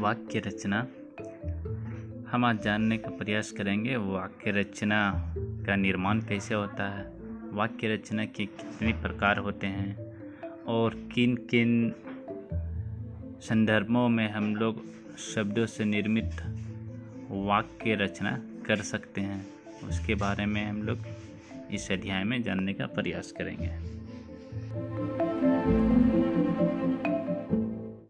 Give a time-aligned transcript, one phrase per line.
[0.00, 0.78] वाक्य रचना।
[2.30, 4.98] हम आज जानने का प्रयास करेंगे वाक्य रचना
[5.66, 7.04] का निर्माण कैसे होता है,
[7.52, 9.96] वाक्य रचना के कितने प्रकार होते हैं
[10.64, 11.92] और किन किन
[13.40, 14.82] संदर्भों में हम लोग
[15.34, 16.42] शब्दों से निर्मित
[17.30, 19.44] वाक्य रचना कर सकते हैं,
[19.88, 20.98] उसके बारे में हम लोग
[21.72, 23.70] इस अध्याय में जानने का प्रयास करेंगे।